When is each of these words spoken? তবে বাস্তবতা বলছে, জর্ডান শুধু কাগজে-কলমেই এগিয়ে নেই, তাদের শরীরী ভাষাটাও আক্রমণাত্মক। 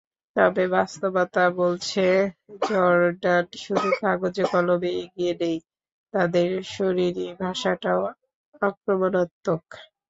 তবে 0.35 0.63
বাস্তবতা 0.75 1.43
বলছে, 1.59 2.05
জর্ডান 2.61 3.45
শুধু 3.63 3.87
কাগজে-কলমেই 4.01 4.95
এগিয়ে 5.03 5.33
নেই, 5.41 5.57
তাদের 6.13 6.47
শরীরী 6.73 7.27
ভাষাটাও 7.41 8.01
আক্রমণাত্মক। 8.61 9.63